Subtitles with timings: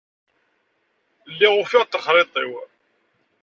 [1.31, 2.51] Lliɣ ufiɣ-d taxṛiṭ-iw.